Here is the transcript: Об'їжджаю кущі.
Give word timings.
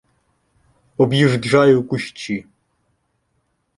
Об'їжджаю 0.97 1.83
кущі. 1.83 2.45